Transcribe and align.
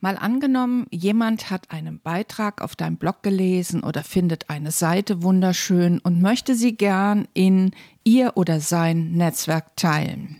Mal 0.00 0.16
angenommen, 0.16 0.86
jemand 0.90 1.50
hat 1.50 1.72
einen 1.72 1.98
Beitrag 1.98 2.62
auf 2.62 2.76
deinem 2.76 2.98
Blog 2.98 3.24
gelesen 3.24 3.82
oder 3.82 4.04
findet 4.04 4.48
eine 4.48 4.70
Seite 4.70 5.22
wunderschön 5.22 5.98
und 5.98 6.22
möchte 6.22 6.54
sie 6.54 6.76
gern 6.76 7.26
in 7.34 7.72
ihr 8.04 8.36
oder 8.36 8.60
sein 8.60 9.10
Netzwerk 9.12 9.76
teilen. 9.76 10.36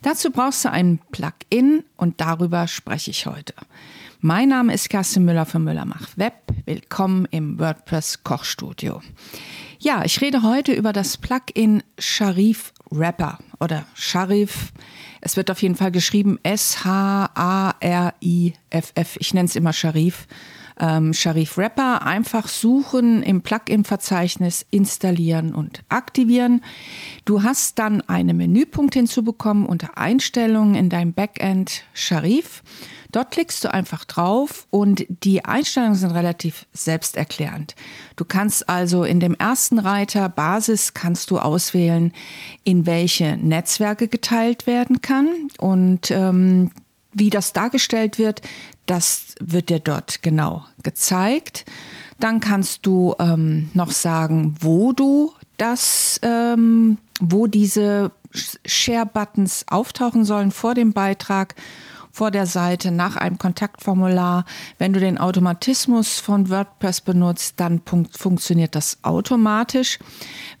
Dazu 0.00 0.30
brauchst 0.30 0.64
du 0.64 0.70
ein 0.70 0.98
Plugin 1.12 1.84
und 1.98 2.22
darüber 2.22 2.68
spreche 2.68 3.10
ich 3.10 3.26
heute. 3.26 3.52
Mein 4.20 4.48
Name 4.48 4.72
ist 4.72 4.88
Kerstin 4.88 5.26
Müller 5.26 5.44
von 5.44 5.62
Müller 5.62 5.84
macht 5.84 6.16
Web. 6.16 6.34
Willkommen 6.64 7.28
im 7.30 7.58
WordPress 7.58 8.24
Kochstudio. 8.24 9.02
Ja, 9.78 10.04
ich 10.06 10.22
rede 10.22 10.42
heute 10.42 10.72
über 10.72 10.94
das 10.94 11.18
Plugin 11.18 11.82
Sharif 11.98 12.72
Rapper 12.90 13.38
oder 13.60 13.86
Sharif. 13.94 14.72
Es 15.20 15.36
wird 15.36 15.50
auf 15.50 15.60
jeden 15.62 15.74
Fall 15.76 15.90
geschrieben 15.90 16.38
S-H-A-R-I-F-F. 16.42 17.26
Ich 19.18 19.34
nenne 19.34 19.46
es 19.46 19.56
immer 19.56 19.72
Sharif. 19.72 20.26
Ähm, 20.78 21.14
Sharif 21.14 21.56
Rapper 21.56 22.02
einfach 22.02 22.48
suchen, 22.48 23.22
im 23.22 23.42
Plugin-Verzeichnis 23.42 24.66
installieren 24.70 25.54
und 25.54 25.82
aktivieren. 25.88 26.62
Du 27.24 27.42
hast 27.42 27.78
dann 27.78 28.02
einen 28.02 28.36
Menüpunkt 28.36 28.94
hinzubekommen 28.94 29.66
unter 29.66 29.96
Einstellungen 29.96 30.74
in 30.74 30.90
deinem 30.90 31.12
Backend 31.12 31.84
Sharif. 31.94 32.62
Dort 33.12 33.30
klickst 33.30 33.64
du 33.64 33.72
einfach 33.72 34.04
drauf 34.04 34.66
und 34.70 35.06
die 35.08 35.44
Einstellungen 35.44 35.94
sind 35.94 36.10
relativ 36.10 36.66
selbsterklärend. 36.72 37.74
Du 38.16 38.26
kannst 38.26 38.68
also 38.68 39.04
in 39.04 39.20
dem 39.20 39.34
ersten 39.34 39.78
Reiter 39.78 40.28
Basis 40.28 40.92
kannst 40.92 41.30
du 41.30 41.38
auswählen, 41.38 42.12
in 42.64 42.84
welche 42.84 43.38
Netzwerke 43.38 44.08
geteilt 44.08 44.66
werden 44.66 45.00
kann 45.00 45.28
und 45.58 46.10
ähm, 46.10 46.70
wie 47.16 47.30
das 47.30 47.52
dargestellt 47.52 48.18
wird, 48.18 48.42
das 48.86 49.34
wird 49.40 49.68
dir 49.68 49.80
dort 49.80 50.22
genau 50.22 50.64
gezeigt. 50.82 51.64
Dann 52.20 52.40
kannst 52.40 52.86
du 52.86 53.14
ähm, 53.18 53.70
noch 53.74 53.90
sagen, 53.90 54.54
wo 54.60 54.92
du 54.92 55.32
das, 55.56 56.20
ähm, 56.22 56.98
wo 57.20 57.46
diese 57.46 58.12
Share-Buttons 58.64 59.64
auftauchen 59.68 60.24
sollen 60.24 60.50
vor 60.50 60.74
dem 60.74 60.92
Beitrag 60.92 61.54
vor 62.16 62.30
der 62.30 62.46
Seite 62.46 62.92
nach 62.92 63.16
einem 63.16 63.36
Kontaktformular. 63.36 64.46
Wenn 64.78 64.94
du 64.94 65.00
den 65.00 65.18
Automatismus 65.18 66.18
von 66.18 66.48
WordPress 66.48 67.02
benutzt, 67.02 67.60
dann 67.60 67.82
funktioniert 67.84 68.74
das 68.74 68.96
automatisch. 69.02 69.98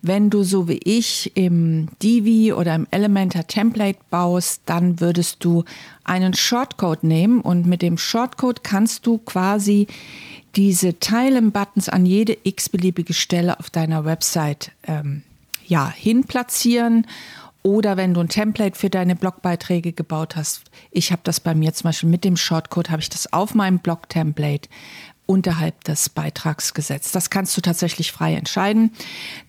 Wenn 0.02 0.28
du 0.28 0.42
so 0.42 0.68
wie 0.68 0.80
ich 0.84 1.34
im 1.34 1.88
Divi 2.02 2.52
oder 2.52 2.74
im 2.74 2.86
Elementor 2.90 3.46
Template 3.46 3.98
baust, 4.10 4.60
dann 4.66 5.00
würdest 5.00 5.42
du 5.44 5.64
einen 6.04 6.34
Shortcode 6.34 7.04
nehmen 7.04 7.40
und 7.40 7.64
mit 7.64 7.80
dem 7.80 7.96
Shortcode 7.96 8.62
kannst 8.62 9.06
du 9.06 9.16
quasi 9.16 9.86
diese 10.56 11.00
Teilen-Buttons 11.00 11.88
an 11.88 12.04
jede 12.04 12.36
x-beliebige 12.42 13.14
Stelle 13.14 13.58
auf 13.58 13.70
deiner 13.70 14.04
Website 14.04 14.72
ähm, 14.86 15.22
ja, 15.64 15.90
hinplatzieren 15.90 17.06
oder 17.66 17.96
wenn 17.96 18.14
du 18.14 18.20
ein 18.20 18.28
Template 18.28 18.78
für 18.78 18.90
deine 18.90 19.16
Blogbeiträge 19.16 19.92
gebaut 19.92 20.36
hast. 20.36 20.62
Ich 20.92 21.10
habe 21.10 21.22
das 21.24 21.40
bei 21.40 21.52
mir 21.52 21.74
zum 21.74 21.88
Beispiel 21.88 22.08
mit 22.08 22.22
dem 22.22 22.36
Shortcode, 22.36 22.90
habe 22.90 23.02
ich 23.02 23.08
das 23.08 23.32
auf 23.32 23.56
meinem 23.56 23.80
Blog-Template 23.80 24.68
unterhalb 25.26 25.82
des 25.82 26.08
Beitrags 26.08 26.74
gesetzt. 26.74 27.16
Das 27.16 27.28
kannst 27.28 27.56
du 27.56 27.60
tatsächlich 27.60 28.12
frei 28.12 28.34
entscheiden. 28.34 28.92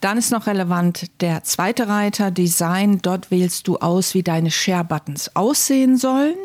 Dann 0.01 0.17
ist 0.17 0.31
noch 0.31 0.47
relevant 0.47 1.05
der 1.21 1.43
zweite 1.43 1.87
Reiter, 1.89 2.31
Design. 2.31 2.97
Dort 3.03 3.29
wählst 3.29 3.67
du 3.67 3.77
aus, 3.77 4.15
wie 4.15 4.23
deine 4.23 4.49
Share-Buttons 4.49 5.35
aussehen 5.35 5.97
sollen. 5.97 6.37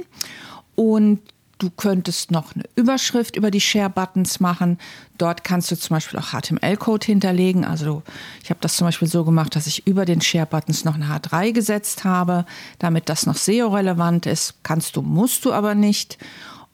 Und 0.75 1.21
Du 1.63 1.71
könntest 1.71 2.33
noch 2.33 2.57
eine 2.57 2.65
Überschrift 2.75 3.37
über 3.37 3.53
die 3.53 3.61
Share-Buttons 3.61 4.41
machen. 4.41 4.79
Dort 5.17 5.45
kannst 5.45 5.71
du 5.71 5.79
zum 5.79 5.95
Beispiel 5.95 6.19
auch 6.19 6.33
HTML-Code 6.33 7.07
hinterlegen. 7.07 7.65
Also 7.65 8.03
ich 8.43 8.51
habe 8.51 8.59
das 8.61 8.75
zum 8.75 8.89
Beispiel 8.89 9.07
so 9.07 9.25
gemacht, 9.25 9.55
dass 9.55 9.69
ich 9.69 9.87
über 9.87 10.05
den 10.05 10.21
Share-Buttons 10.21 10.85
noch 10.85 10.97
eine 10.97 11.07
H3 11.07 11.53
gesetzt 11.53 12.03
habe, 12.03 12.47
damit 12.81 13.09
das 13.09 13.27
noch 13.27 13.37
SEO-relevant 13.37 14.27
ist. 14.27 14.55
Kannst 14.65 14.97
du, 14.97 15.03
musst 15.03 15.45
du 15.45 15.53
aber 15.53 15.77
nicht. 15.77 16.19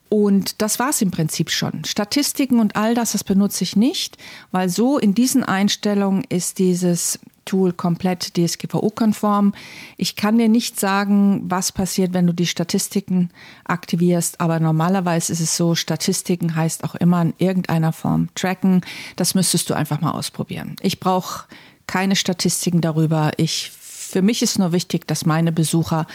Und 0.09 0.63
das 0.63 0.79
war 0.79 0.89
es 0.89 1.03
im 1.03 1.11
Prinzip 1.11 1.51
schon. 1.51 1.85
Statistiken 1.85 2.59
und 2.59 2.75
all 2.75 2.95
das, 2.95 3.13
das 3.13 3.25
benutze 3.25 3.65
ich 3.65 3.77
nicht, 3.77 4.17
weil 4.53 4.71
so 4.71 4.97
in 4.97 5.15
diesen 5.15 5.45
Einstellungen 5.45 6.25
ist 6.31 6.59
dieses 6.59 7.19
Tool 7.49 7.73
komplett 7.73 8.37
DSGVO-konform. 8.37 9.55
Ich 9.97 10.17
kann 10.17 10.39
dir 10.39 10.49
nicht 10.49 10.79
sagen, 10.79 11.43
was 11.45 11.73
passiert, 11.73 12.13
wenn 12.13 12.27
du 12.27 12.33
die 12.33 12.47
Statistiken 12.47 13.31
aktivierst, 13.65 14.41
aber 14.41 14.61
normalerweise 14.61 15.33
ist 15.33 15.41
es 15.41 15.57
so, 15.57 15.75
Statistiken 15.75 16.55
heißt 16.55 16.85
auch 16.85 16.95
immer 16.95 17.23
in 17.23 17.35
irgendeiner 17.39 17.93
Form 17.93 18.29
tracken. 18.35 18.83
Das 19.17 19.35
müsstest 19.35 19.71
du 19.71 19.75
einfach 19.75 20.01
mal 20.01 20.13
ausprobieren. 20.13 20.77
Ich 20.81 21.01
brauche 21.01 21.47
keine 21.87 22.17
Statistiken 22.17 22.83
darüber. 22.83 23.33
Ich 23.39 23.73
für 24.09 24.23
mich 24.23 24.43
ist 24.43 24.59
nur 24.59 24.73
wichtig, 24.73 25.07
dass 25.07 25.27
meine 25.27 25.53
Besucher 25.53 26.07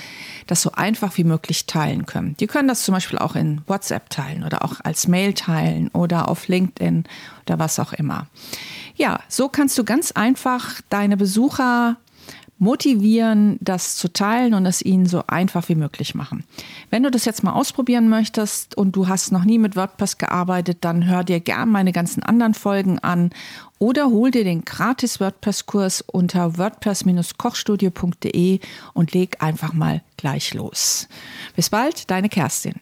das 0.47 0.63
so 0.63 0.71
einfach 0.71 1.15
wie 1.17 1.23
möglich 1.23 1.67
teilen 1.67 2.07
können. 2.07 2.35
Die 2.39 2.47
können 2.47 2.67
das 2.67 2.83
zum 2.83 2.93
Beispiel 2.95 3.19
auch 3.19 3.35
in 3.35 3.61
WhatsApp 3.67 4.09
teilen 4.09 4.43
oder 4.43 4.65
auch 4.65 4.79
als 4.83 5.07
Mail 5.07 5.33
teilen 5.33 5.89
oder 5.89 6.27
auf 6.27 6.47
LinkedIn 6.47 7.03
oder 7.45 7.59
was 7.59 7.79
auch 7.79 7.93
immer. 7.93 8.25
Ja, 8.95 9.19
so 9.27 9.49
kannst 9.49 9.77
du 9.77 9.83
ganz 9.83 10.11
einfach 10.11 10.81
deine 10.89 11.17
Besucher 11.17 11.97
motivieren, 12.63 13.57
das 13.59 13.97
zu 13.97 14.13
teilen 14.13 14.53
und 14.53 14.65
es 14.65 14.81
ihnen 14.81 15.05
so 15.05 15.23
einfach 15.27 15.67
wie 15.67 15.75
möglich 15.75 16.15
machen. 16.15 16.45
Wenn 16.89 17.03
du 17.03 17.11
das 17.11 17.25
jetzt 17.25 17.43
mal 17.43 17.51
ausprobieren 17.51 18.07
möchtest 18.07 18.77
und 18.77 18.95
du 18.95 19.09
hast 19.09 19.33
noch 19.33 19.43
nie 19.43 19.57
mit 19.57 19.75
WordPress 19.75 20.17
gearbeitet, 20.17 20.77
dann 20.81 21.05
hör 21.05 21.25
dir 21.25 21.41
gern 21.41 21.69
meine 21.69 21.91
ganzen 21.91 22.23
anderen 22.23 22.53
Folgen 22.53 22.99
an 22.99 23.31
oder 23.79 24.05
hol 24.05 24.31
dir 24.31 24.45
den 24.45 24.63
gratis 24.63 25.19
WordPress-Kurs 25.19 25.99
unter 26.01 26.57
wordpress-kochstudio.de 26.57 28.61
und 28.93 29.13
leg 29.13 29.43
einfach 29.43 29.73
mal 29.73 30.01
gleich 30.15 30.53
los. 30.53 31.09
Bis 31.57 31.69
bald, 31.69 32.09
deine 32.09 32.29
Kerstin. 32.29 32.71